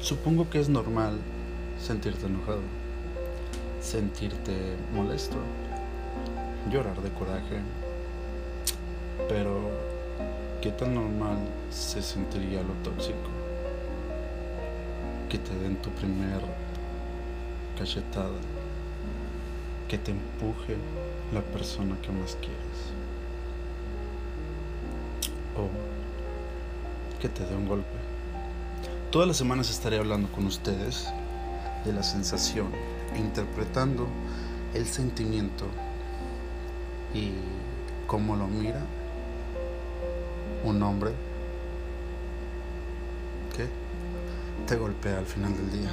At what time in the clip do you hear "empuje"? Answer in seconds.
20.12-20.76